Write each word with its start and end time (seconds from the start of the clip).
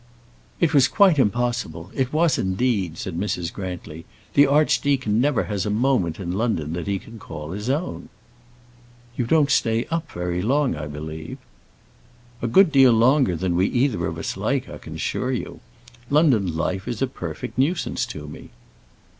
"It 0.59 0.73
was 0.73 0.87
quite 0.87 1.19
impossible; 1.19 1.91
it 1.93 2.11
was 2.11 2.39
indeed," 2.39 2.97
said 2.97 3.15
Mrs. 3.19 3.53
Grantly. 3.53 4.05
"The 4.33 4.47
archdeacon 4.47 5.21
never 5.21 5.43
has 5.43 5.63
a 5.63 5.69
moment 5.69 6.19
in 6.19 6.31
London 6.31 6.73
that 6.73 6.87
he 6.87 6.97
can 6.97 7.19
call 7.19 7.51
his 7.51 7.69
own." 7.69 8.09
"You 9.15 9.27
don't 9.27 9.51
stay 9.51 9.85
up 9.91 10.11
very 10.11 10.41
long, 10.41 10.75
I 10.75 10.87
believe." 10.87 11.37
"A 12.41 12.47
good 12.47 12.71
deal 12.71 12.93
longer 12.93 13.35
than 13.35 13.55
we 13.55 13.67
either 13.67 14.07
of 14.07 14.17
us 14.17 14.35
like, 14.35 14.67
I 14.67 14.79
can 14.79 14.95
assure 14.95 15.31
you. 15.31 15.59
London 16.09 16.57
life 16.57 16.87
is 16.87 17.03
a 17.03 17.05
perfect 17.05 17.59
nuisance 17.59 18.03
to 18.07 18.27
me." 18.27 18.49